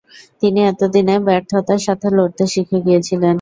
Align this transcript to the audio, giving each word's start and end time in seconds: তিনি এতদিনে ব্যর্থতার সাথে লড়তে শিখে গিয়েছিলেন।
তিনি 0.41 0.59
এতদিনে 0.65 1.15
ব্যর্থতার 1.27 1.81
সাথে 1.87 2.07
লড়তে 2.17 2.43
শিখে 2.53 2.77
গিয়েছিলেন। 2.85 3.29